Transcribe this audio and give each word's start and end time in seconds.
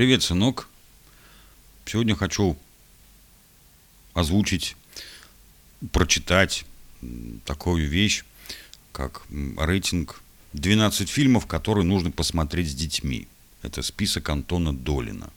Привет, 0.00 0.22
сынок. 0.22 0.66
Сегодня 1.84 2.16
хочу 2.16 2.56
озвучить, 4.14 4.74
прочитать 5.92 6.64
такую 7.44 7.86
вещь, 7.86 8.24
как 8.92 9.26
рейтинг 9.58 10.22
12 10.54 11.06
фильмов, 11.06 11.46
которые 11.46 11.84
нужно 11.84 12.10
посмотреть 12.10 12.70
с 12.70 12.74
детьми. 12.74 13.28
Это 13.60 13.82
список 13.82 14.30
Антона 14.30 14.72
Долина. 14.74 15.28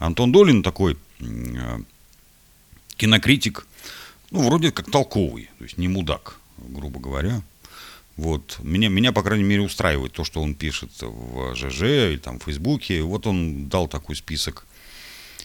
Антон 0.00 0.32
Долин 0.32 0.64
такой 0.64 0.98
э, 1.20 1.78
кинокритик, 2.96 3.68
ну, 4.32 4.44
вроде 4.48 4.72
как 4.72 4.90
толковый, 4.90 5.48
то 5.58 5.64
есть 5.64 5.78
не 5.78 5.86
мудак, 5.86 6.40
грубо 6.58 6.98
говоря. 6.98 7.40
Вот. 8.16 8.58
Меня, 8.62 8.88
меня, 8.88 9.12
по 9.12 9.22
крайней 9.22 9.44
мере, 9.44 9.62
устраивает 9.62 10.12
то, 10.12 10.24
что 10.24 10.42
он 10.42 10.54
пишет 10.54 10.90
в 11.00 11.54
ЖЖ 11.54 11.82
или 11.82 12.18
там 12.18 12.38
в 12.38 12.44
Фейсбуке. 12.44 13.02
Вот 13.02 13.26
он 13.26 13.68
дал 13.68 13.88
такой 13.88 14.16
список 14.16 14.66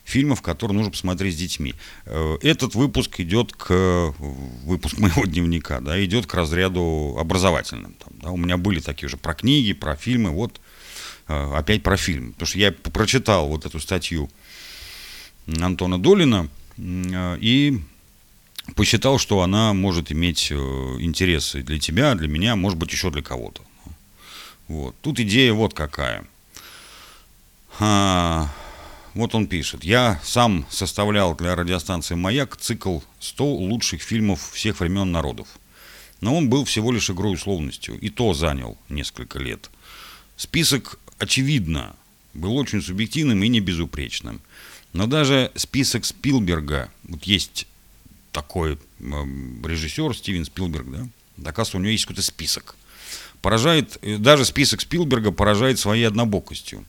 фильмов, 0.07 0.41
которые 0.41 0.75
нужно 0.75 0.91
посмотреть 0.91 1.35
с 1.35 1.37
детьми. 1.37 1.75
Э, 2.05 2.37
этот 2.41 2.75
выпуск 2.75 3.19
идет 3.19 3.53
к 3.53 4.13
выпуск 4.63 4.97
моего 4.99 5.25
дневника, 5.25 5.81
да, 5.81 6.03
идет 6.03 6.25
к 6.25 6.33
разряду 6.33 7.17
образовательным. 7.19 7.93
Там, 7.93 8.13
да. 8.21 8.31
У 8.31 8.37
меня 8.37 8.57
были 8.57 8.79
такие 8.79 9.07
уже 9.07 9.17
про 9.17 9.33
книги, 9.33 9.73
про 9.73 9.95
фильмы, 9.95 10.31
вот 10.31 10.61
э, 11.27 11.53
опять 11.55 11.83
про 11.83 11.97
фильм. 11.97 12.33
Потому 12.33 12.47
что 12.47 12.59
я 12.59 12.71
прочитал 12.71 13.47
вот 13.47 13.65
эту 13.65 13.79
статью 13.79 14.29
Антона 15.59 16.01
Долина 16.01 16.47
э, 16.77 17.37
и 17.41 17.81
посчитал, 18.75 19.17
что 19.17 19.41
она 19.41 19.73
может 19.73 20.11
иметь 20.11 20.51
интересы 20.51 21.63
для 21.63 21.79
тебя, 21.79 22.15
для 22.15 22.27
меня, 22.27 22.55
может 22.55 22.77
быть, 22.77 22.91
еще 22.91 23.09
для 23.09 23.21
кого-то. 23.21 23.61
Вот. 24.67 24.95
Тут 25.01 25.19
идея 25.19 25.53
вот 25.53 25.73
какая. 25.73 26.25
А, 27.79 28.49
вот 29.13 29.33
он 29.33 29.47
пишет. 29.47 29.83
Я 29.83 30.19
сам 30.23 30.65
составлял 30.69 31.35
для 31.35 31.55
радиостанции 31.55 32.15
«Маяк» 32.15 32.57
цикл 32.57 32.99
100 33.19 33.45
лучших 33.45 34.01
фильмов 34.01 34.51
всех 34.51 34.79
времен 34.79 35.11
народов. 35.11 35.47
Но 36.21 36.35
он 36.35 36.49
был 36.49 36.65
всего 36.65 36.91
лишь 36.91 37.09
игрой 37.09 37.35
условностью, 37.35 37.99
и 37.99 38.09
то 38.09 38.33
занял 38.33 38.77
несколько 38.89 39.39
лет. 39.39 39.69
Список, 40.35 40.99
очевидно, 41.19 41.95
был 42.33 42.57
очень 42.57 42.81
субъективным 42.81 43.43
и 43.43 43.47
не 43.47 43.59
безупречным. 43.59 44.41
Но 44.93 45.05
даже 45.05 45.51
список 45.55 46.05
Спилберга, 46.05 46.91
вот 47.03 47.23
есть 47.23 47.67
такой 48.41 48.77
режиссер 48.99 50.15
Стивен 50.15 50.45
Спилберг, 50.45 50.85
да, 50.89 51.49
оказывается, 51.49 51.77
у 51.77 51.79
него 51.81 51.91
есть 51.91 52.05
какой-то 52.05 52.21
список. 52.21 52.75
Поражает, 53.41 53.97
э, 54.01 54.17
даже 54.17 54.45
список 54.45 54.81
Спилберга 54.81 55.31
поражает 55.31 55.79
своей 55.79 56.03
однобокостью. 56.07 56.83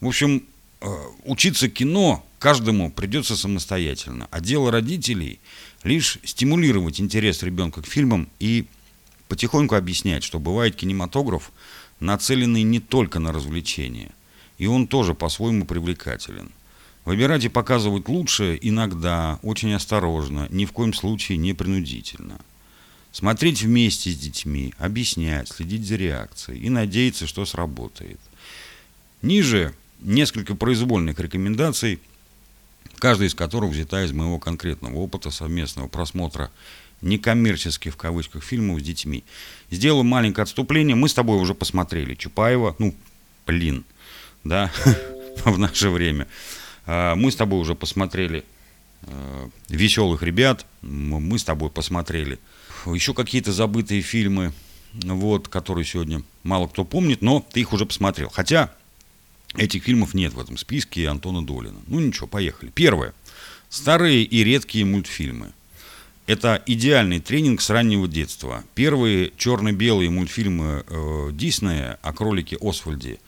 В 0.00 0.06
общем, 0.06 0.42
Э, 0.80 1.08
учиться 1.24 1.68
кино 1.68 2.24
каждому 2.38 2.90
придется 2.90 3.36
самостоятельно, 3.36 4.28
а 4.30 4.40
дело 4.40 4.70
родителей 4.70 5.38
лишь 5.82 6.18
стимулировать 6.24 7.00
интерес 7.00 7.42
ребенка 7.42 7.82
к 7.82 7.86
фильмам 7.86 8.28
и 8.38 8.66
потихоньку 9.28 9.74
объяснять, 9.74 10.24
что 10.24 10.38
бывает 10.38 10.76
кинематограф, 10.76 11.52
нацеленный 12.00 12.62
не 12.62 12.80
только 12.80 13.18
на 13.18 13.30
развлечение, 13.30 14.12
и 14.56 14.66
он 14.66 14.86
тоже 14.86 15.14
по-своему 15.14 15.66
привлекателен. 15.66 16.50
Выбирать 17.04 17.44
и 17.44 17.48
показывать 17.48 18.08
лучшее 18.08 18.58
иногда, 18.68 19.38
очень 19.42 19.72
осторожно, 19.72 20.46
ни 20.50 20.66
в 20.66 20.72
коем 20.72 20.92
случае 20.92 21.38
не 21.38 21.54
принудительно. 21.54 22.38
Смотреть 23.12 23.62
вместе 23.62 24.10
с 24.10 24.16
детьми, 24.16 24.74
объяснять, 24.78 25.48
следить 25.48 25.86
за 25.86 25.96
реакцией 25.96 26.60
и 26.60 26.70
надеяться, 26.70 27.26
что 27.26 27.44
сработает. 27.44 28.20
Ниже 29.22 29.74
несколько 30.00 30.54
произвольных 30.54 31.18
рекомендаций, 31.18 31.98
каждая 32.98 33.28
из 33.28 33.34
которых 33.34 33.72
взята 33.72 34.04
из 34.04 34.12
моего 34.12 34.38
конкретного 34.38 34.96
опыта 34.96 35.30
совместного 35.30 35.88
просмотра 35.88 36.50
некоммерческих 37.00 37.94
в 37.94 37.96
кавычках 37.96 38.44
фильмов 38.44 38.80
с 38.80 38.84
детьми. 38.84 39.24
Сделаю 39.70 40.04
маленькое 40.04 40.42
отступление. 40.42 40.94
Мы 40.96 41.08
с 41.08 41.14
тобой 41.14 41.38
уже 41.38 41.54
посмотрели 41.54 42.14
Чапаева, 42.14 42.76
ну, 42.78 42.94
блин, 43.46 43.84
да, 44.44 44.70
в 45.44 45.58
наше 45.58 45.90
время. 45.90 46.26
А, 46.86 47.14
мы 47.14 47.30
с 47.30 47.36
тобой 47.36 47.60
уже 47.60 47.74
посмотрели 47.74 48.44
а, 49.02 49.48
«Веселых 49.68 50.22
ребят», 50.22 50.66
мы 50.82 51.38
с 51.38 51.44
тобой 51.44 51.70
посмотрели 51.70 52.38
еще 52.86 53.14
какие-то 53.14 53.52
забытые 53.52 54.02
фильмы, 54.02 54.52
вот, 54.92 55.48
которые 55.48 55.84
сегодня 55.84 56.22
мало 56.42 56.66
кто 56.66 56.84
помнит, 56.84 57.22
но 57.22 57.44
ты 57.52 57.60
их 57.60 57.72
уже 57.72 57.86
посмотрел. 57.86 58.30
Хотя 58.30 58.72
Этих 59.56 59.82
фильмов 59.82 60.14
нет 60.14 60.32
в 60.32 60.40
этом 60.40 60.56
списке 60.56 61.08
Антона 61.08 61.44
Долина. 61.44 61.80
Ну 61.88 61.98
ничего, 62.00 62.26
поехали. 62.26 62.70
Первое. 62.72 63.12
Старые 63.68 64.22
и 64.22 64.44
редкие 64.44 64.84
мультфильмы. 64.84 65.52
Это 66.26 66.62
идеальный 66.66 67.18
тренинг 67.18 67.60
с 67.60 67.70
раннего 67.70 68.06
детства. 68.06 68.62
Первые 68.74 69.32
черно-белые 69.36 70.10
мультфильмы 70.10 70.84
э, 70.86 71.30
Диснея 71.32 71.98
о 72.02 72.12
кролике 72.12 72.56
Освальде, 72.60 73.18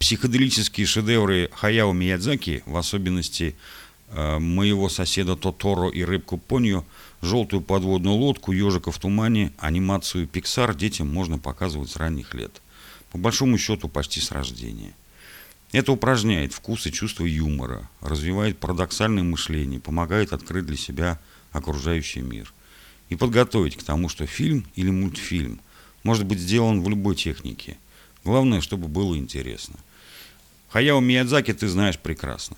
психоделические 0.00 0.86
шедевры 0.86 1.50
Хаяо 1.52 1.92
Миядзаки, 1.92 2.62
в 2.64 2.76
особенности 2.78 3.54
э, 4.08 4.38
моего 4.38 4.88
соседа 4.88 5.36
Тоторо 5.36 5.90
и 5.90 6.02
рыбку 6.02 6.38
Понью, 6.38 6.86
желтую 7.20 7.60
подводную 7.60 8.16
лодку, 8.16 8.50
ежика 8.50 8.90
в 8.90 8.98
тумане, 8.98 9.52
анимацию 9.58 10.26
Pixar 10.26 10.74
детям 10.74 11.12
можно 11.12 11.38
показывать 11.38 11.90
с 11.90 11.96
ранних 11.96 12.32
лет. 12.32 12.62
По 13.12 13.18
большому 13.18 13.58
счету 13.58 13.88
почти 13.88 14.20
с 14.20 14.32
рождения. 14.32 14.94
Это 15.70 15.92
упражняет 15.92 16.54
вкус 16.54 16.86
и 16.86 16.92
чувство 16.92 17.26
юмора, 17.26 17.88
развивает 18.00 18.58
парадоксальное 18.58 19.22
мышление, 19.22 19.80
помогает 19.80 20.32
открыть 20.32 20.64
для 20.64 20.78
себя 20.78 21.20
окружающий 21.52 22.22
мир 22.22 22.52
и 23.10 23.16
подготовить 23.16 23.76
к 23.76 23.82
тому, 23.82 24.08
что 24.08 24.26
фильм 24.26 24.64
или 24.76 24.90
мультфильм 24.90 25.60
может 26.04 26.24
быть 26.24 26.40
сделан 26.40 26.80
в 26.80 26.88
любой 26.88 27.16
технике. 27.16 27.76
Главное, 28.24 28.62
чтобы 28.62 28.88
было 28.88 29.16
интересно. 29.16 29.76
Хаяо 30.70 31.00
Миядзаки 31.00 31.52
ты 31.52 31.68
знаешь 31.68 31.98
прекрасно. 31.98 32.56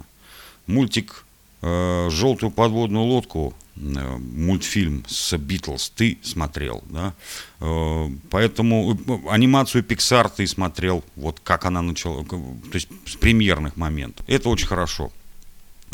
Мультик 0.67 1.25
э, 1.63 2.09
«Желтую 2.11 2.51
подводную 2.51 3.05
лодку» 3.05 3.55
Э, 3.75 4.19
мультфильм 4.19 5.03
с 5.09 5.37
Битлз 5.39 5.91
ты 5.97 6.19
смотрел, 6.23 6.85
да, 6.91 7.15
э, 7.61 8.11
поэтому 8.29 8.95
э, 8.95 9.31
анимацию 9.31 9.83
Pixar 9.83 10.31
ты 10.37 10.47
смотрел, 10.47 11.03
вот 11.17 11.41
как 11.43 11.65
она 11.65 11.81
начала, 11.81 12.23
то 12.25 12.37
есть 12.75 12.89
с 13.07 13.17
премьерных 13.17 13.79
моментов. 13.79 14.27
Это 14.29 14.51
очень 14.51 14.67
хорошо. 14.67 15.11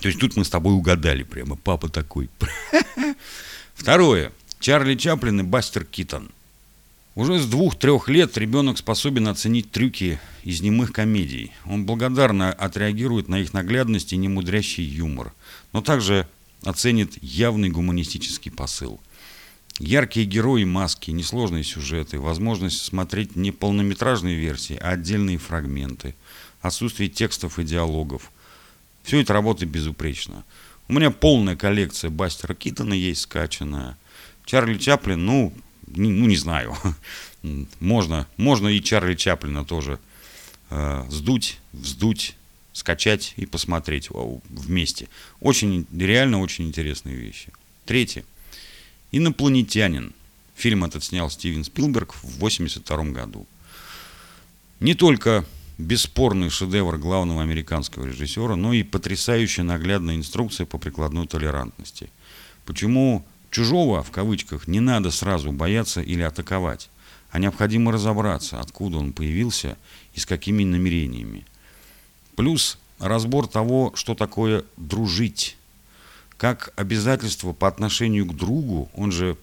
То 0.03 0.09
есть 0.09 0.19
тут 0.19 0.37
мы 0.37 0.45
с 0.45 0.51
тобой 0.51 0.75
угадали 0.75 1.23
прямо, 1.23 1.55
папа 1.55 1.89
такой. 1.89 2.29
Второе. 3.75 4.33
Чарли 4.59 4.97
Чаплин 4.97 5.41
и 5.41 5.43
Бастер 5.45 5.85
Китон. 5.85 6.31
Уже 7.19 7.41
с 7.41 7.47
двух-трех 7.47 8.09
лет 8.09 8.39
ребенок 8.39 8.79
способен 8.79 9.27
оценить 9.27 9.73
трюки 9.73 10.21
из 10.45 10.61
немых 10.61 10.93
комедий. 10.93 11.51
Он 11.67 11.85
благодарно 11.85 12.53
отреагирует 12.53 13.27
на 13.27 13.41
их 13.41 13.53
наглядность 13.53 14.13
и 14.13 14.17
немудрящий 14.17 14.85
юмор. 14.85 15.33
Но 15.73 15.83
также 15.83 16.29
оценит 16.63 17.21
явный 17.21 17.71
гуманистический 17.71 18.53
посыл. 18.53 19.01
Яркие 19.81 20.27
герои, 20.27 20.63
маски, 20.63 21.11
несложные 21.11 21.65
сюжеты, 21.65 22.21
возможность 22.21 22.85
смотреть 22.85 23.35
не 23.35 23.51
полнометражные 23.51 24.37
версии, 24.37 24.79
а 24.81 24.91
отдельные 24.91 25.39
фрагменты, 25.39 26.15
отсутствие 26.61 27.09
текстов 27.09 27.59
и 27.59 27.65
диалогов. 27.65 28.31
Все 29.03 29.21
это 29.21 29.33
работает 29.33 29.73
безупречно. 29.73 30.45
У 30.87 30.93
меня 30.93 31.11
полная 31.11 31.57
коллекция 31.57 32.11
Бастера 32.11 32.55
Китона 32.55 32.95
есть 32.95 33.23
скачанная. 33.23 33.99
Чарли 34.45 34.79
Чаплин, 34.79 35.27
ну, 35.27 35.53
ну 35.95 36.27
не 36.27 36.37
знаю. 36.37 36.77
Можно, 37.81 38.27
можно 38.37 38.69
и 38.69 38.83
Чарли 38.83 39.15
Чаплина 39.15 39.65
тоже 39.65 40.01
э, 40.71 41.07
сдуть, 41.09 41.59
вздуть, 41.73 42.35
скачать 42.73 43.35
и 43.37 43.47
посмотреть 43.47 44.09
вместе. 44.11 45.09
Очень, 45.41 45.87
реально 45.97 46.41
очень 46.41 46.67
интересные 46.67 47.17
вещи. 47.17 47.53
Третье. 47.87 48.25
«Инопланетянин». 49.13 50.13
Фильм 50.55 50.85
этот 50.85 51.05
снял 51.05 51.31
Стивен 51.31 51.65
Спилберг 51.65 52.13
в 52.15 52.25
1982 52.25 53.05
году. 53.13 53.47
Не 54.81 54.95
только 54.95 55.47
бесспорный 55.79 56.51
шедевр 56.51 56.99
главного 56.99 57.43
американского 57.43 58.07
режиссера, 58.07 58.57
но 58.57 58.73
и 58.73 58.83
потрясающая 58.83 59.65
наглядная 59.65 60.17
инструкция 60.17 60.67
по 60.67 60.79
прикладной 60.79 61.29
толерантности. 61.29 62.11
Почему 62.67 63.25
чужого, 63.51 64.03
в 64.03 64.11
кавычках, 64.11 64.69
не 64.69 64.81
надо 64.81 65.11
сразу 65.11 65.53
бояться 65.53 66.01
или 66.01 66.23
атаковать, 66.23 66.91
а 67.31 67.39
необходимо 67.39 67.93
разобраться, 67.93 68.61
откуда 68.61 68.99
он 68.99 69.13
появился 69.13 69.77
и 70.15 70.21
с 70.21 70.27
какими 70.27 70.65
намерениями– 70.65 71.45
Плюс 72.39 72.79
разбор 73.01 73.49
того, 73.49 73.91
что 73.97 74.15
такое 74.15 74.65
дружить. 74.77 75.57
Как 76.37 76.73
обязательства 76.77 77.53
по 77.53 77.67
отношению 77.67 78.27
к 78.27 78.37
другу, 78.37 78.89
он 78.95 79.11
же 79.11 79.37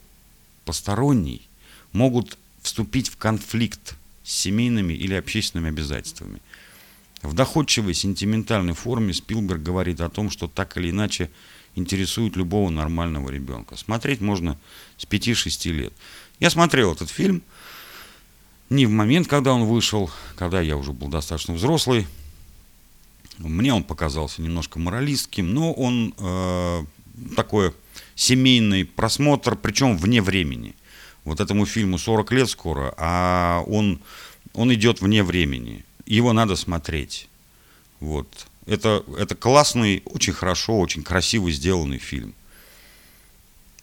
посторонний, 0.64 1.46
могут 1.92 2.38
вступить 2.62 3.10
в 3.10 3.18
конфликт 3.18 3.98
с 4.24 4.32
семейными 4.32 4.94
или 4.94 5.14
общественными 5.14 5.68
обязательствами. 5.72 6.40
В 7.22 7.34
доходчивой 7.34 7.94
сентиментальной 7.94 8.74
форме 8.74 9.14
Спилберг 9.14 9.62
говорит 9.62 10.00
о 10.00 10.10
том, 10.10 10.30
что 10.30 10.48
так 10.48 10.78
или 10.78 10.92
иначе 10.92 11.30
интересует 11.76 12.36
любого 12.36 12.70
нормального 12.70 13.30
ребенка. 13.30 13.76
Смотреть 13.76 14.22
можно 14.22 14.58
с 14.98 15.06
5-6 15.06 15.72
лет. 15.72 15.94
Я 16.40 16.50
смотрел 16.50 16.94
этот 16.94 17.10
фильм 17.10 17.42
не 18.70 18.86
в 18.86 18.92
момент, 18.92 19.28
когда 19.28 19.54
он 19.54 19.66
вышел, 19.66 20.10
когда 20.36 20.62
я 20.62 20.76
уже 20.78 20.92
был 20.92 21.08
достаточно 21.08 21.54
взрослый. 21.54 22.08
Мне 23.38 23.74
он 23.74 23.84
показался 23.84 24.42
немножко 24.42 24.80
моралистским, 24.80 25.54
но 25.54 25.74
он 25.74 26.14
э, 26.18 26.86
такой 27.36 27.74
семейный 28.16 28.86
просмотр, 28.86 29.56
причем 29.56 29.98
вне 29.98 30.22
времени. 30.22 30.74
Вот 31.26 31.40
этому 31.40 31.66
фильму 31.66 31.98
40 31.98 32.32
лет 32.32 32.50
скоро, 32.50 32.94
а 32.98 33.64
он, 33.68 34.00
он 34.54 34.74
идет 34.74 35.02
вне 35.02 35.24
времени. 35.24 35.84
Его 36.06 36.34
надо 36.34 36.56
смотреть. 36.56 37.28
Вот. 38.00 38.48
Это, 38.66 39.04
это 39.18 39.36
классный, 39.36 40.02
очень 40.06 40.34
хорошо, 40.34 40.80
очень 40.80 41.04
красиво 41.04 41.52
сделанный 41.52 42.00
фильм. 42.00 42.34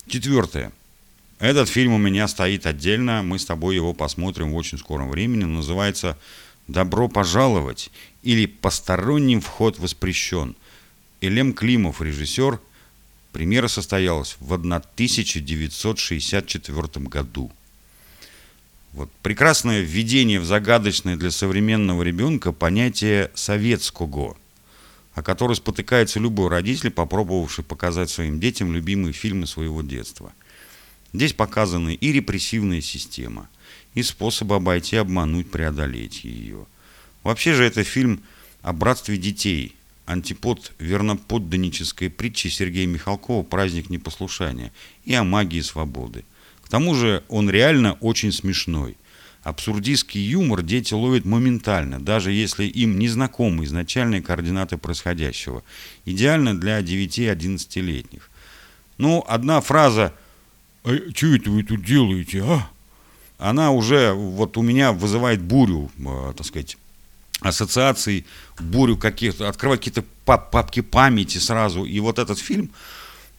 Четвертое. 0.07 0.73
Этот 1.39 1.69
фильм 1.69 1.93
у 1.93 1.99
меня 1.99 2.27
стоит 2.29 2.67
отдельно. 2.67 3.23
Мы 3.23 3.39
с 3.39 3.45
тобой 3.45 3.75
его 3.75 3.93
посмотрим 3.95 4.53
в 4.53 4.57
очень 4.57 4.79
скором 4.79 5.11
времени. 5.11 5.45
Называется 5.45 6.19
«Добро 6.69 7.09
пожаловать» 7.09 7.91
или 8.23 8.47
«Посторонним 8.47 9.41
вход 9.41 9.79
воспрещен». 9.79 10.55
Элем 11.21 11.53
Климов, 11.53 12.03
режиссер. 12.03 12.61
Премьера 13.33 13.69
состоялась 13.69 14.37
в 14.41 14.53
1964 14.53 17.07
году. 17.07 17.53
Вот 18.93 19.11
прекрасное 19.23 19.81
введение 19.81 20.39
в 20.39 20.45
загадочное 20.45 21.17
для 21.17 21.31
современного 21.31 22.03
ребенка 22.03 22.53
понятие 22.53 23.31
советского, 23.35 24.37
о 25.15 25.23
которое 25.23 25.55
спотыкается 25.55 26.21
любой 26.21 26.49
родитель, 26.49 26.91
попробовавший 26.91 27.65
показать 27.65 28.11
своим 28.11 28.41
детям 28.41 28.73
любимые 28.73 29.13
фильмы 29.13 29.47
своего 29.47 29.83
детства. 29.83 30.33
Здесь 31.13 31.33
показаны 31.33 31.95
и 31.95 32.13
репрессивная 32.13 32.81
система, 32.81 33.49
и 33.95 34.03
способы 34.03 34.55
обойти, 34.55 34.97
обмануть, 34.97 35.51
преодолеть 35.51 36.25
ее. 36.25 36.67
Вообще 37.23 37.53
же 37.53 37.65
это 37.65 37.85
фильм 37.85 38.23
о 38.63 38.73
братстве 38.73 39.19
детей, 39.19 39.77
антипод 40.07 40.73
верноподданнической 40.79 42.11
притчи 42.11 42.49
Сергея 42.49 42.87
Михалкова 42.87 43.43
«Праздник 43.43 43.91
непослушания» 43.91 44.73
и 45.05 45.15
о 45.15 45.25
магии 45.25 45.61
свободы 45.61 46.25
тому 46.73 46.95
же 46.95 47.23
он 47.29 47.51
реально 47.51 47.99
очень 48.01 48.33
смешной. 48.33 48.97
Абсурдистский 49.43 50.21
юмор 50.21 50.63
дети 50.63 50.95
ловят 50.95 51.25
моментально, 51.25 52.01
даже 52.01 52.31
если 52.31 52.65
им 52.65 52.99
не 52.99 53.09
знакомы 53.09 53.65
изначальные 53.65 54.23
координаты 54.23 54.77
происходящего. 54.77 55.65
Идеально 56.05 56.59
для 56.59 56.81
9-11-летних. 56.81 58.31
Ну, 58.99 59.25
одна 59.27 59.61
фраза 59.61 60.13
«А 60.85 60.97
что 61.15 61.27
это 61.35 61.51
вы 61.51 61.65
тут 61.65 61.85
делаете, 61.85 62.43
а?» 62.45 62.69
Она 63.39 63.73
уже 63.73 64.13
вот 64.13 64.57
у 64.57 64.63
меня 64.63 64.93
вызывает 64.93 65.43
бурю, 65.43 65.91
э, 65.99 66.33
так 66.37 66.47
сказать, 66.47 66.77
ассоциаций, 67.41 68.25
бурю 68.61 68.97
каких-то, 68.97 69.49
открывать 69.49 69.81
какие-то 69.81 70.05
папки 70.25 70.81
памяти 70.81 71.39
сразу. 71.39 71.85
И 71.85 71.99
вот 71.99 72.21
этот 72.21 72.39
фильм, 72.39 72.71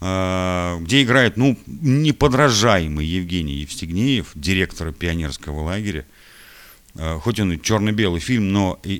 где 0.03 1.03
играет, 1.03 1.37
ну, 1.37 1.57
неподражаемый 1.65 3.05
Евгений 3.05 3.59
Евстигнеев, 3.59 4.31
директор 4.35 4.91
пионерского 4.91 5.61
лагеря. 5.61 6.05
Э, 6.95 7.19
хоть 7.21 7.39
он 7.39 7.53
и 7.53 7.61
черно-белый 7.61 8.19
фильм, 8.19 8.51
но, 8.51 8.79
э, 8.83 8.99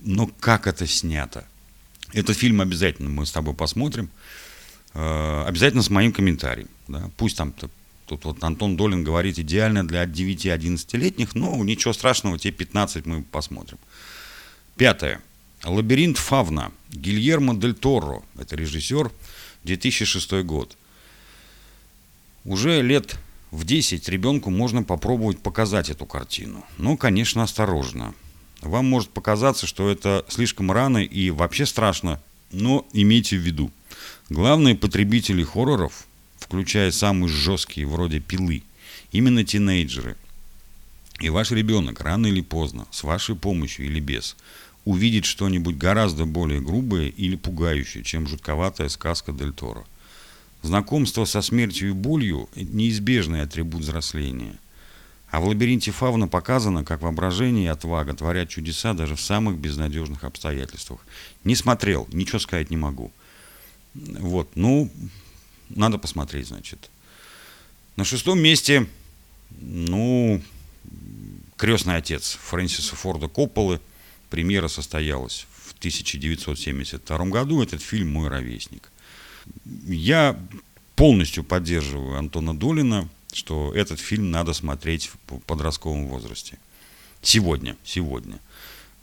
но 0.00 0.30
как 0.38 0.68
это 0.68 0.86
снято. 0.86 1.48
Этот 2.12 2.36
фильм 2.36 2.60
обязательно 2.60 3.10
мы 3.10 3.26
с 3.26 3.32
тобой 3.32 3.54
посмотрим. 3.54 4.08
Обязательно 4.92 5.82
с 5.82 5.90
моим 5.90 6.12
комментарием. 6.12 6.68
Да? 6.88 7.10
Пусть 7.16 7.36
там 7.36 7.52
тут 8.06 8.24
вот 8.24 8.42
Антон 8.42 8.76
Долин 8.76 9.04
говорит 9.04 9.38
идеально 9.38 9.86
для 9.86 10.04
9-11-летних, 10.04 11.36
но 11.36 11.56
ничего 11.62 11.92
страшного, 11.92 12.38
те 12.38 12.50
15 12.50 13.06
мы 13.06 13.22
посмотрим. 13.22 13.78
Пятое. 14.76 15.20
Лабиринт 15.64 16.18
Фавна. 16.18 16.72
Гильермо 16.90 17.54
Дель 17.54 17.74
Торо. 17.74 18.22
Это 18.36 18.56
режиссер. 18.56 19.12
2006 19.64 20.32
год. 20.44 20.76
Уже 22.44 22.82
лет 22.82 23.18
в 23.50 23.64
10 23.64 24.08
ребенку 24.08 24.50
можно 24.50 24.82
попробовать 24.82 25.40
показать 25.40 25.90
эту 25.90 26.06
картину. 26.06 26.64
Но, 26.78 26.96
конечно, 26.96 27.42
осторожно. 27.42 28.14
Вам 28.62 28.86
может 28.86 29.10
показаться, 29.10 29.66
что 29.66 29.90
это 29.90 30.24
слишком 30.28 30.70
рано 30.70 30.98
и 30.98 31.30
вообще 31.30 31.66
страшно, 31.66 32.20
но 32.52 32.86
имейте 32.92 33.36
в 33.36 33.40
виду. 33.40 33.70
Главные 34.28 34.74
потребители 34.74 35.42
хорроров, 35.42 36.06
включая 36.38 36.90
самые 36.90 37.28
жесткие, 37.28 37.86
вроде 37.86 38.20
пилы, 38.20 38.62
именно 39.12 39.44
тинейджеры. 39.44 40.16
И 41.20 41.28
ваш 41.28 41.50
ребенок 41.50 42.00
рано 42.00 42.26
или 42.26 42.40
поздно, 42.40 42.86
с 42.90 43.02
вашей 43.02 43.34
помощью 43.34 43.86
или 43.86 44.00
без, 44.00 44.36
увидеть 44.84 45.24
что-нибудь 45.24 45.76
гораздо 45.76 46.24
более 46.24 46.60
грубое 46.60 47.08
или 47.08 47.36
пугающее, 47.36 48.02
чем 48.02 48.26
жутковатая 48.26 48.88
сказка 48.88 49.32
Дель 49.32 49.52
Торо. 49.52 49.84
Знакомство 50.62 51.24
со 51.24 51.42
смертью 51.42 51.90
и 51.90 51.92
болью– 51.92 52.48
неизбежный 52.54 53.42
атрибут 53.42 53.82
взросления. 53.82 54.58
А 55.30 55.40
в 55.40 55.46
лабиринте 55.46 55.90
Фавна 55.90 56.28
показано, 56.28 56.84
как 56.84 57.02
воображение 57.02 57.66
и 57.66 57.68
отвага 57.68 58.14
творят 58.14 58.48
чудеса 58.48 58.94
даже 58.94 59.14
в 59.14 59.20
самых 59.20 59.58
безнадежных 59.58 60.24
обстоятельствах. 60.24 61.00
Не 61.44 61.54
смотрел, 61.54 62.08
ничего 62.12 62.40
сказать 62.40 62.70
не 62.70 62.76
могу. 62.76 63.12
Вот, 63.94 64.50
ну, 64.56 64.90
надо 65.68 65.98
посмотреть, 65.98 66.48
значит. 66.48 66.90
На 67.96 68.04
шестом 68.04 68.40
месте, 68.40 68.86
ну, 69.50 70.42
крестный 71.56 71.96
отец 71.96 72.38
Фрэнсиса 72.42 72.96
Форда 72.96 73.28
Копполы– 73.28 73.80
Премьера 74.30 74.68
состоялась 74.68 75.46
в 75.66 75.74
1972 75.78 77.24
году. 77.26 77.62
Этот 77.62 77.82
фильм 77.82 78.12
«Мой 78.12 78.28
ровесник». 78.28 78.90
Я 79.86 80.38
полностью 80.94 81.44
поддерживаю 81.44 82.16
Антона 82.16 82.56
Долина, 82.56 83.08
что 83.32 83.72
этот 83.74 84.00
фильм 84.00 84.30
надо 84.30 84.52
смотреть 84.52 85.08
в 85.08 85.38
подростковом 85.40 86.06
возрасте. 86.06 86.58
Сегодня, 87.22 87.76
сегодня. 87.84 88.38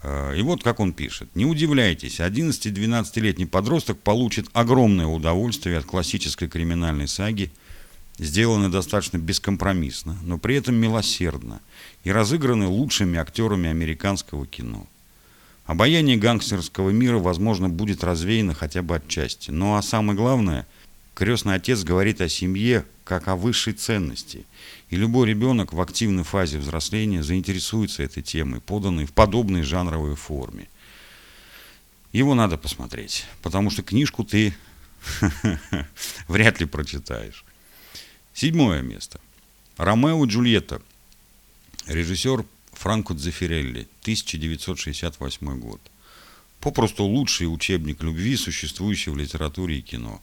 А, 0.02 0.34
и 0.34 0.42
вот 0.42 0.64
как 0.64 0.80
он 0.80 0.94
пишет. 0.94 1.36
Не 1.36 1.46
удивляйтесь, 1.46 2.20
11-12-летний 2.20 3.46
подросток 3.46 4.00
получит 4.00 4.48
огромное 4.54 5.08
удовольствие 5.08 5.78
от 5.78 5.86
классической 5.86 6.48
криминальной 6.48 7.08
саги, 7.08 7.52
сделанной 8.18 8.70
достаточно 8.70 9.18
бескомпромиссно, 9.18 10.18
но 10.24 10.38
при 10.38 10.56
этом 10.56 10.76
милосердно 10.76 11.62
и 12.04 12.12
разыгранной 12.12 12.68
лучшими 12.68 13.20
актерами 13.20 13.70
американского 13.70 14.46
кино. 14.46 14.88
Обаяние 15.68 16.16
гангстерского 16.16 16.92
мира, 16.92 17.20
возможно, 17.20 17.68
будет 17.68 18.02
развеяно 18.02 18.54
хотя 18.54 18.82
бы 18.82 18.96
отчасти. 18.96 19.52
Ну 19.52 19.76
а 19.76 19.82
самое 19.82 20.18
главное, 20.18 20.66
крестный 21.14 21.56
отец 21.56 21.84
говорит 21.84 22.22
о 22.22 22.30
семье 22.30 22.86
как 23.04 23.28
о 23.28 23.36
высшей 23.36 23.74
ценности. 23.74 24.46
И 24.90 24.96
любой 24.96 25.28
ребенок 25.28 25.74
в 25.74 25.82
активной 25.82 26.24
фазе 26.24 26.58
взросления 26.58 27.22
заинтересуется 27.22 28.02
этой 28.02 28.24
темой, 28.24 28.62
поданной 28.62 29.06
в 29.06 29.12
подобной 29.12 29.62
жанровой 29.64 30.16
форме. 30.16 30.70
Его 32.14 32.34
надо 32.34 32.58
посмотреть, 32.58 33.26
потому 33.42 33.70
что 33.70 33.84
книжку 33.84 34.24
ты 34.24 34.56
вряд 36.30 36.62
ли 36.62 36.66
прочитаешь. 36.66 37.44
Седьмое 38.34 38.82
место. 38.82 39.20
Ромео 39.76 40.24
и 40.24 40.30
Джульетта. 40.30 40.82
Режиссер 41.88 42.46
Франко 42.78 43.16
Дзефирелли, 43.16 43.88
1968 44.02 45.60
год. 45.60 45.82
Попросту 46.60 47.06
лучший 47.06 47.52
учебник 47.52 48.04
любви, 48.04 48.38
существующий 48.38 49.10
в 49.10 49.18
литературе 49.18 49.80
и 49.80 49.82
кино. 49.82 50.22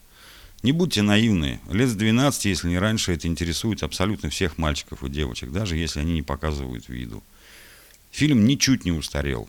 Не 0.62 0.70
будьте 0.70 1.02
наивны, 1.02 1.60
лет 1.68 1.88
с 1.88 1.94
12, 1.94 2.44
если 2.44 2.68
не 2.68 2.78
раньше, 2.78 3.12
это 3.12 3.26
интересует 3.26 3.82
абсолютно 3.82 4.30
всех 4.30 4.56
мальчиков 4.56 5.02
и 5.02 5.10
девочек, 5.10 5.50
даже 5.50 5.76
если 5.76 6.00
они 6.00 6.14
не 6.14 6.22
показывают 6.22 6.88
виду. 6.88 7.22
Фильм 8.12 8.46
ничуть 8.46 8.84
не 8.84 8.92
устарел. 8.92 9.48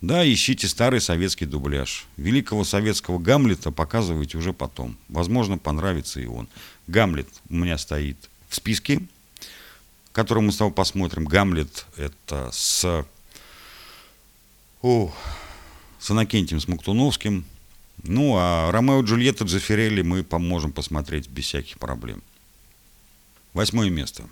Да, 0.00 0.24
ищите 0.24 0.68
старый 0.68 1.00
советский 1.00 1.44
дубляж. 1.44 2.06
Великого 2.16 2.62
советского 2.62 3.18
Гамлета 3.18 3.72
показывайте 3.72 4.38
уже 4.38 4.52
потом. 4.52 4.96
Возможно, 5.08 5.58
понравится 5.58 6.20
и 6.20 6.26
он. 6.26 6.48
Гамлет 6.86 7.28
у 7.50 7.56
меня 7.56 7.76
стоит 7.78 8.16
в 8.48 8.54
списке 8.54 9.02
который 10.18 10.42
мы 10.42 10.50
с 10.50 10.56
тобой 10.56 10.74
посмотрим. 10.74 11.26
Гамлет 11.26 11.86
это 11.96 12.50
с, 12.52 13.06
о, 14.82 15.14
с 16.00 16.10
Иннокентием 16.10 16.58
Смоктуновским. 16.58 17.44
Ну, 18.02 18.34
а 18.36 18.72
Ромео 18.72 19.02
и 19.02 19.04
Джульетта 19.04 19.44
Джафирелли 19.44 20.02
мы 20.02 20.24
поможем 20.24 20.72
посмотреть 20.72 21.28
без 21.28 21.44
всяких 21.44 21.78
проблем. 21.78 22.20
Восьмое 23.52 23.90
место. 23.90 24.24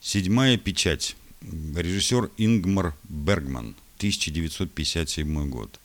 Седьмая 0.00 0.56
печать. 0.56 1.16
Режиссер 1.42 2.30
Ингмар 2.36 2.94
Бергман. 3.08 3.74
1957 3.96 5.48
год. 5.48 5.80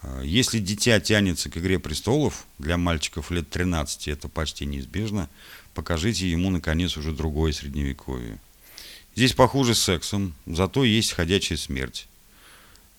А, 0.00 0.22
если 0.22 0.60
дитя 0.60 1.00
тянется 1.00 1.50
к 1.50 1.56
«Игре 1.56 1.80
престолов», 1.80 2.46
для 2.60 2.76
мальчиков 2.76 3.32
лет 3.32 3.50
13 3.50 4.06
это 4.06 4.28
почти 4.28 4.64
неизбежно, 4.64 5.28
покажите 5.78 6.28
ему, 6.28 6.50
наконец, 6.50 6.96
уже 6.96 7.12
другое 7.12 7.52
средневековье. 7.52 8.40
Здесь 9.14 9.32
похуже 9.32 9.76
с 9.76 9.82
сексом, 9.84 10.34
зато 10.44 10.82
есть 10.82 11.12
ходячая 11.12 11.56
смерть, 11.56 12.08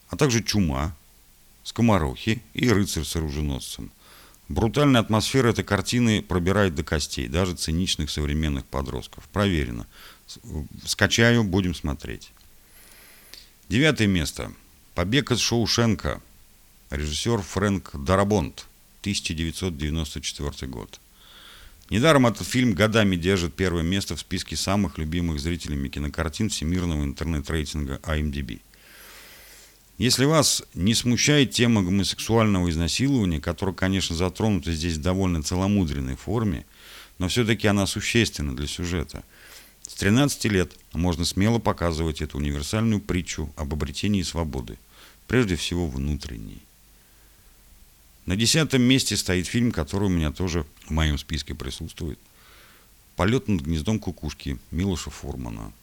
а 0.07 0.15
также 0.15 0.41
чума, 0.41 0.95
скоморохи 1.65 2.41
и 2.53 2.69
рыцарь 2.69 3.03
с 3.03 3.17
оруженосцем. 3.17 3.91
Брутальная 4.48 5.01
атмосфера 5.01 5.50
этой 5.50 5.65
картины 5.65 6.21
пробирает 6.21 6.74
до 6.74 6.86
костей, 6.86 7.27
даже 7.27 7.53
циничных 7.53 8.09
современных 8.09 8.63
подростков. 8.63 9.27
Проверено. 9.27 9.86
Скачаю, 10.86 11.43
будем 11.43 11.75
смотреть. 11.75 12.31
Девятое 13.67 14.07
место. 14.07 14.53
«Побег 14.95 15.31
из 15.31 15.39
Шоушенка». 15.39 16.21
Режиссер 16.91 17.41
Фрэнк 17.41 17.91
Дарабонт, 18.05 18.67
1994 19.01 20.71
год. 20.71 21.01
Недаром 21.89 22.27
этот 22.27 22.48
фильм 22.48 22.74
годами 22.74 23.15
держит 23.15 23.55
первое 23.55 23.81
место 23.81 24.15
в 24.15 24.19
списке 24.19 24.55
самых 24.55 25.00
любимых 25.00 25.39
зрителями 25.39 25.89
кинокартин 25.89 26.50
всемирного 26.50 27.03
интернет-рейтинга 27.03 28.00
IMDb. 28.03 28.62
Если 29.98 30.25
вас 30.25 30.63
не 30.75 30.93
смущает 30.93 31.51
тема 31.51 31.81
гомосексуального 31.81 32.69
изнасилования, 32.69 33.41
которая, 33.41 33.75
конечно, 33.75 34.15
затронута 34.15 34.72
здесь 34.72 34.96
в 34.96 35.01
довольно 35.01 35.41
целомудренной 35.41 36.15
форме, 36.15 36.65
но 37.17 37.27
все-таки 37.27 37.67
она 37.67 37.88
существенна 37.88 38.55
для 38.55 38.67
сюжета. 38.67 39.24
С 39.81 39.96
13 39.96 40.46
лет 40.46 40.72
можно 40.93 41.25
смело 41.25 41.58
показывать 41.58 42.22
эту 42.22 42.38
универсальную 42.38 43.01
притчу 43.01 43.51
об 43.58 43.74
обретении 43.74 44.22
свободы, 44.22 44.77
прежде 45.27 45.55
всего 45.55 45.88
внутренней. 45.88 46.62
На 48.29 48.36
десятом 48.36 48.83
месте 48.83 49.17
стоит 49.17 49.48
фильм, 49.48 49.71
который 49.71 50.03
у 50.03 50.09
меня 50.12 50.31
тоже 50.31 50.63
в 50.86 50.91
моем 50.91 51.17
списке 51.17 51.55
присутствует. 51.55 52.19
«Полет 53.15 53.48
над 53.48 53.62
гнездом 53.62 53.98
кукушки» 53.98 54.59
Милоша 54.69 55.09
Формана, 55.09 55.74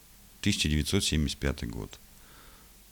1975 0.42 1.68
год. 1.68 1.98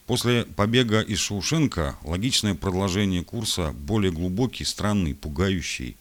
После 0.06 0.44
побега 0.44 1.02
из 1.02 1.20
Шоушенка 1.20 1.96
логичное 2.02 2.56
продолжение 2.56 3.22
курса 3.22 3.72
более 3.72 4.10
глубокий, 4.10 4.64
странный, 4.64 5.14
пугающий, 5.14 5.96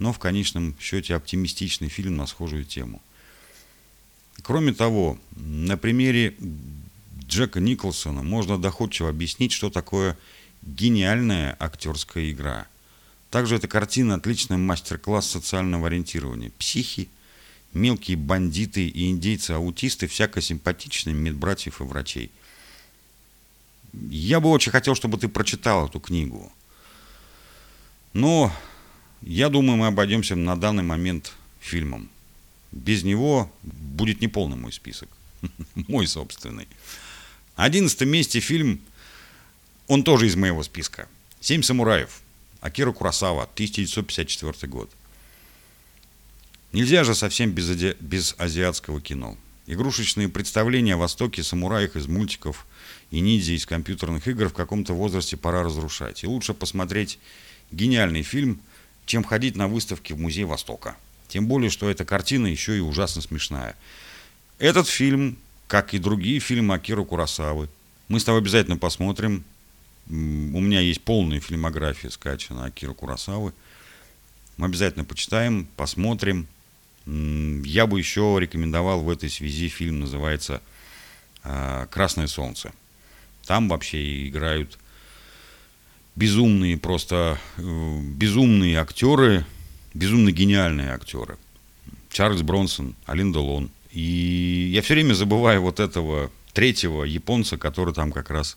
но 0.00 0.12
в 0.12 0.18
конечном 0.18 0.74
счете 0.80 1.14
оптимистичный 1.14 1.90
фильм 1.90 2.16
на 2.16 2.26
схожую 2.26 2.64
тему. 2.64 3.00
Кроме 4.42 4.72
того, 4.72 5.16
на 5.36 5.76
примере 5.76 6.34
Джека 7.28 7.60
Николсона 7.60 8.24
можно 8.24 8.58
доходчиво 8.58 9.10
объяснить, 9.10 9.52
что 9.52 9.70
такое 9.70 10.18
гениальная 10.62 11.54
актерская 11.60 12.32
игра– 12.32 12.66
также 13.30 13.56
эта 13.56 13.68
картина 13.68 14.16
отличный 14.16 14.56
мастер-класс 14.56 15.28
социального 15.28 15.86
ориентирования. 15.86 16.50
Психи, 16.58 17.08
мелкие 17.72 18.16
бандиты 18.16 18.88
и 18.88 19.10
индейцы-аутисты 19.10 20.08
всяко 20.08 20.40
симпатичные 20.40 21.14
медбратьев 21.14 21.80
и 21.80 21.84
врачей. 21.84 22.30
Я 23.92 24.40
бы 24.40 24.50
очень 24.50 24.72
хотел, 24.72 24.94
чтобы 24.94 25.18
ты 25.18 25.28
прочитал 25.28 25.86
эту 25.86 26.00
книгу. 26.00 26.52
Но 28.12 28.52
я 29.22 29.48
думаю, 29.48 29.76
мы 29.76 29.86
обойдемся 29.86 30.34
на 30.34 30.56
данный 30.56 30.82
момент 30.82 31.32
фильмом. 31.60 32.08
Без 32.72 33.04
него 33.04 33.50
будет 33.62 34.20
неполный 34.20 34.56
мой 34.56 34.72
список. 34.72 35.08
Мой 35.74 36.06
собственный. 36.06 36.68
Одиннадцатом 37.56 38.10
месте 38.10 38.40
фильм, 38.40 38.80
он 39.86 40.02
тоже 40.02 40.26
из 40.26 40.36
моего 40.36 40.62
списка. 40.62 41.08
«Семь 41.40 41.62
самураев». 41.62 42.20
Акира 42.60 42.92
Курасава, 42.92 43.44
1954 43.44 44.70
год. 44.70 44.90
Нельзя 46.72 47.04
же 47.04 47.14
совсем 47.14 47.50
без, 47.50 47.70
ади... 47.70 47.96
без 48.00 48.34
азиатского 48.38 49.00
кино. 49.00 49.36
Игрушечные 49.66 50.28
представления 50.28 50.94
о 50.94 50.98
Востоке, 50.98 51.42
самураях 51.42 51.96
из 51.96 52.06
мультиков 52.06 52.66
и 53.10 53.20
ниндзя 53.20 53.52
из 53.52 53.66
компьютерных 53.66 54.26
игр 54.28 54.48
в 54.48 54.52
каком-то 54.52 54.92
возрасте 54.92 55.36
пора 55.36 55.62
разрушать. 55.62 56.22
И 56.22 56.26
лучше 56.26 56.54
посмотреть 56.54 57.18
гениальный 57.70 58.22
фильм, 58.22 58.60
чем 59.06 59.24
ходить 59.24 59.56
на 59.56 59.68
выставки 59.68 60.12
в 60.12 60.18
Музей 60.18 60.44
Востока. 60.44 60.96
Тем 61.28 61.46
более, 61.46 61.70
что 61.70 61.88
эта 61.88 62.04
картина 62.04 62.46
еще 62.46 62.76
и 62.76 62.80
ужасно 62.80 63.22
смешная. 63.22 63.76
Этот 64.58 64.88
фильм, 64.88 65.38
как 65.66 65.94
и 65.94 65.98
другие 65.98 66.40
фильмы 66.40 66.74
Акиры 66.74 67.04
Курасавы, 67.04 67.68
мы 68.08 68.18
с 68.18 68.24
тобой 68.24 68.40
обязательно 68.40 68.76
посмотрим. 68.76 69.44
У 70.10 70.60
меня 70.60 70.80
есть 70.80 71.02
полная 71.02 71.38
фильмография 71.38 72.10
скачана 72.10 72.64
Акира 72.64 72.94
Курасавы. 72.94 73.52
Мы 74.56 74.66
обязательно 74.66 75.04
почитаем, 75.04 75.68
посмотрим. 75.76 76.48
Я 77.06 77.86
бы 77.86 77.98
еще 77.98 78.36
рекомендовал 78.40 79.02
в 79.02 79.10
этой 79.10 79.30
связи 79.30 79.68
фильм, 79.68 80.00
называется 80.00 80.62
а, 81.44 81.86
«Красное 81.86 82.26
солнце». 82.26 82.72
Там 83.46 83.68
вообще 83.68 84.28
играют 84.28 84.78
безумные, 86.16 86.76
просто 86.76 87.38
э, 87.56 88.00
безумные 88.02 88.78
актеры, 88.80 89.46
безумно 89.94 90.32
гениальные 90.32 90.90
актеры. 90.90 91.38
Чарльз 92.10 92.42
Бронсон, 92.42 92.96
Алин 93.06 93.32
Делон. 93.32 93.70
И 93.92 94.70
я 94.74 94.82
все 94.82 94.94
время 94.94 95.14
забываю 95.14 95.62
вот 95.62 95.78
этого 95.78 96.30
третьего 96.52 97.04
японца, 97.04 97.56
который 97.56 97.94
там 97.94 98.12
как 98.12 98.30
раз 98.30 98.56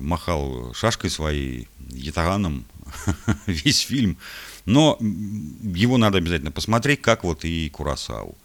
махал 0.00 0.72
шашкой 0.74 1.10
своей, 1.10 1.68
ятаганом 1.90 2.64
весь 3.46 3.80
фильм. 3.80 4.16
Но 4.64 4.96
его 5.00 5.96
надо 5.98 6.18
обязательно 6.18 6.52
посмотреть, 6.52 7.02
как 7.02 7.24
вот 7.24 7.44
и 7.44 7.68
Курасау. 7.70 8.36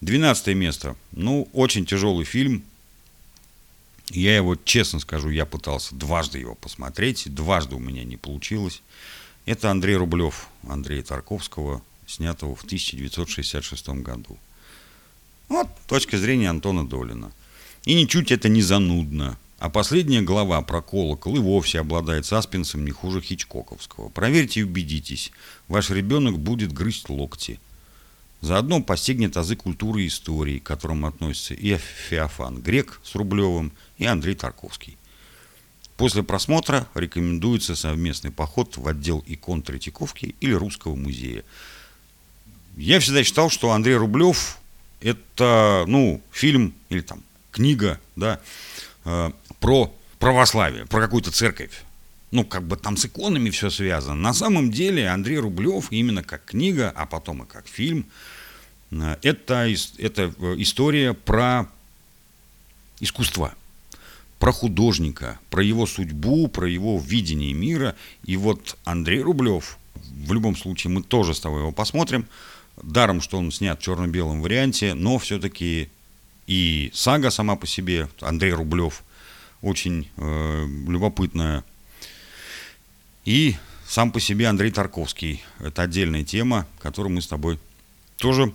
Двенадцатое 0.00 0.54
место. 0.54 0.96
Ну, 1.12 1.48
очень 1.52 1.86
тяжелый 1.86 2.24
фильм. 2.24 2.62
Я 4.10 4.36
его, 4.36 4.54
честно 4.56 5.00
скажу, 5.00 5.30
я 5.30 5.46
пытался 5.46 5.94
дважды 5.94 6.38
его 6.38 6.54
посмотреть. 6.54 7.32
Дважды 7.34 7.74
у 7.74 7.80
меня 7.80 8.04
не 8.04 8.16
получилось. 8.16 8.82
Это 9.46 9.70
Андрей 9.70 9.96
Рублев, 9.96 10.48
Андрея 10.68 11.02
Тарковского, 11.02 11.82
снятого 12.06 12.54
в 12.54 12.64
1966 12.64 13.88
году. 13.88 14.38
Вот 15.48 15.68
точка 15.86 16.18
зрения 16.18 16.50
Антона 16.50 16.86
Долина. 16.86 17.32
И 17.84 17.94
ничуть 17.94 18.32
это 18.32 18.48
не 18.48 18.62
занудно. 18.62 19.38
А 19.58 19.70
последняя 19.70 20.20
глава 20.20 20.60
про 20.60 20.82
колокол 20.82 21.36
и 21.36 21.38
вовсе 21.38 21.80
обладает 21.80 22.26
саспенсом 22.26 22.84
не 22.84 22.90
хуже 22.90 23.22
Хичкоковского. 23.22 24.10
Проверьте 24.10 24.60
и 24.60 24.62
убедитесь, 24.64 25.32
ваш 25.66 25.90
ребенок 25.90 26.38
будет 26.38 26.72
грызть 26.72 27.08
локти. 27.08 27.58
Заодно 28.42 28.82
постигнет 28.82 29.36
азы 29.36 29.56
культуры 29.56 30.02
и 30.02 30.08
истории, 30.08 30.58
к 30.58 30.64
которым 30.64 31.06
относятся 31.06 31.54
и 31.54 31.78
Феофан 31.78 32.60
Грек 32.60 33.00
с 33.02 33.14
Рублевым, 33.14 33.72
и 33.96 34.04
Андрей 34.04 34.34
Тарковский. 34.34 34.98
После 35.96 36.22
просмотра 36.22 36.86
рекомендуется 36.94 37.74
совместный 37.74 38.30
поход 38.30 38.76
в 38.76 38.86
отдел 38.86 39.24
икон 39.26 39.62
Третьяковки 39.62 40.34
или 40.40 40.52
Русского 40.52 40.94
музея. 40.94 41.44
Я 42.76 43.00
всегда 43.00 43.24
считал, 43.24 43.48
что 43.48 43.70
Андрей 43.72 43.96
Рублев 43.96 44.58
это, 45.00 45.84
ну, 45.86 46.20
фильм 46.30 46.74
или 46.90 47.00
там 47.00 47.22
книга, 47.50 47.98
да, 48.16 48.40
э, 49.06 49.30
про 49.60 49.94
православие, 50.18 50.86
про 50.86 51.00
какую-то 51.00 51.30
церковь. 51.30 51.82
Ну, 52.30 52.44
как 52.44 52.64
бы 52.64 52.76
там 52.76 52.96
с 52.96 53.06
иконами 53.06 53.50
все 53.50 53.70
связано. 53.70 54.14
На 54.14 54.34
самом 54.34 54.70
деле 54.70 55.08
Андрей 55.08 55.38
Рублев 55.38 55.86
именно 55.90 56.22
как 56.22 56.44
книга, 56.44 56.92
а 56.94 57.06
потом 57.06 57.44
и 57.44 57.46
как 57.46 57.68
фильм, 57.68 58.06
э, 58.90 59.16
это, 59.22 59.68
это 59.98 60.34
э, 60.38 60.54
история 60.58 61.14
про 61.14 61.66
искусство, 63.00 63.54
про 64.38 64.52
художника, 64.52 65.38
про 65.50 65.62
его 65.62 65.86
судьбу, 65.86 66.48
про 66.48 66.68
его 66.68 66.98
видение 66.98 67.52
мира. 67.52 67.94
И 68.24 68.36
вот 68.36 68.76
Андрей 68.84 69.20
Рублев, 69.20 69.78
в 69.94 70.32
любом 70.32 70.56
случае 70.56 70.92
мы 70.92 71.02
тоже 71.02 71.32
с 71.34 71.40
тобой 71.40 71.60
его 71.60 71.72
посмотрим, 71.72 72.26
даром, 72.82 73.20
что 73.20 73.38
он 73.38 73.52
снят 73.52 73.78
в 73.78 73.82
черно-белом 73.82 74.42
варианте, 74.42 74.94
но 74.94 75.18
все-таки 75.18 75.88
и 76.46 76.90
сага 76.94 77.30
сама 77.30 77.56
по 77.56 77.66
себе, 77.66 78.08
Андрей 78.20 78.52
Рублев, 78.52 79.02
очень 79.66 80.08
э, 80.16 80.66
любопытная. 80.86 81.64
И 83.24 83.56
сам 83.86 84.12
по 84.12 84.20
себе 84.20 84.46
Андрей 84.46 84.70
Тарковский. 84.70 85.42
Это 85.58 85.82
отдельная 85.82 86.24
тема, 86.24 86.66
которую 86.78 87.14
мы 87.14 87.20
с 87.20 87.26
тобой 87.26 87.58
тоже 88.16 88.52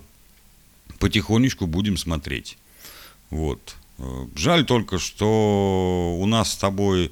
потихонечку 1.00 1.68
будем 1.68 1.98
смотреть. 1.98 2.58
Вот. 3.30 3.76
Э, 3.98 4.28
жаль 4.36 4.66
только, 4.66 5.00
что 5.00 6.18
у 6.18 6.26
нас 6.26 6.54
с 6.54 6.58
тобой 6.58 7.12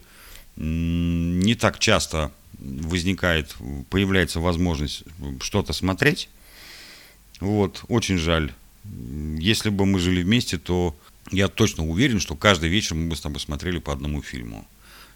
не 0.55 1.55
так 1.55 1.79
часто 1.79 2.31
возникает, 2.59 3.55
появляется 3.89 4.39
возможность 4.39 5.03
что-то 5.41 5.73
смотреть. 5.73 6.29
Вот, 7.39 7.83
очень 7.87 8.17
жаль. 8.17 8.53
Если 9.37 9.69
бы 9.69 9.85
мы 9.85 9.99
жили 9.99 10.23
вместе, 10.23 10.57
то 10.57 10.97
я 11.31 11.47
точно 11.47 11.87
уверен, 11.87 12.19
что 12.19 12.35
каждый 12.35 12.69
вечер 12.69 12.95
мы 12.95 13.09
бы 13.09 13.15
с 13.15 13.21
тобой 13.21 13.39
смотрели 13.39 13.79
по 13.79 13.93
одному 13.93 14.21
фильму. 14.21 14.67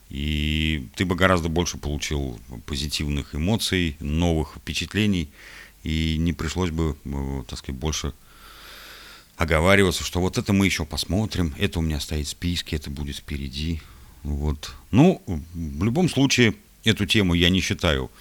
И 0.10 0.88
ты 0.96 1.05
бы 1.05 1.15
гораздо 1.15 1.50
больше 1.50 1.77
получил 1.77 2.39
позитивных 2.65 3.34
эмоций, 3.34 3.98
новых 4.00 4.55
впечатлений, 4.58 5.29
и 5.84 6.17
не 6.20 6.34
пришлось 6.34 6.70
бы, 6.70 6.96
э, 7.03 7.43
так 7.48 7.60
сказать, 7.60 7.79
больше 7.79 8.13
оговариваться, 9.38 10.03
что 10.03 10.20
вот 10.20 10.38
это 10.38 10.53
мы 10.53 10.65
еще 10.65 10.86
посмотрим, 10.86 11.53
это 11.58 11.79
у 11.79 11.82
меня 11.82 12.00
стоит 12.00 12.27
в 12.27 12.32
списке, 12.32 12.75
это 12.75 12.89
будет 12.89 13.17
впереди. 13.17 13.82
Вот. 14.22 14.74
Ну, 14.91 15.22
в 15.25 15.84
любом 15.84 16.10
случае, 16.10 16.53
эту 16.84 17.05
тему 17.05 17.34
я 17.34 17.50
не 17.50 17.60
считаю 17.60 18.12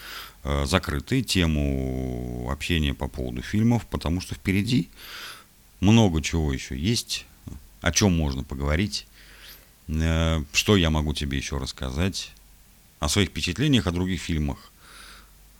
э, 0.45 0.65
закрытой, 0.67 1.23
тему 1.23 2.49
общения 2.51 2.95
по 2.95 3.09
поводу 3.09 3.43
фильмов, 3.43 3.87
потому 3.87 4.21
что 4.21 4.35
впереди 4.35 4.89
много 5.81 6.23
чего 6.23 6.53
еще 6.53 6.79
есть, 6.79 7.27
о 7.83 7.93
чем 7.93 8.17
можно 8.17 8.45
поговорить, 8.45 9.07
э, 9.89 10.43
что 10.53 10.77
я 10.77 10.89
могу 10.89 11.13
тебе 11.13 11.37
еще 11.37 11.59
рассказать, 11.59 12.33
о 13.01 13.09
своих 13.09 13.31
впечатлениях 13.31 13.87
о 13.87 13.91
других 13.91 14.23
фильмах, 14.23 14.73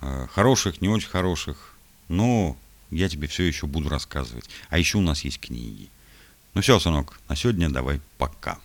э, 0.01 0.27
хороших, 0.33 0.81
не 0.81 0.89
очень 0.89 1.09
хороших, 1.09 1.75
но 2.09 2.57
я 2.91 3.09
тебе 3.09 3.27
все 3.27 3.43
еще 3.43 3.67
буду 3.67 3.89
рассказывать. 3.89 4.49
А 4.71 4.79
еще 4.79 4.99
у 4.99 5.03
нас 5.03 5.25
есть 5.25 5.41
книги. 5.41 5.91
Ну 6.55 6.63
все, 6.63 6.79
сынок, 6.79 7.19
на 7.29 7.37
сегодня 7.37 7.69
давай 7.69 8.01
пока. 8.19 8.59